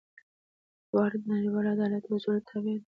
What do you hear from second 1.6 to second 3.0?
عدالت اصولو تابع دي.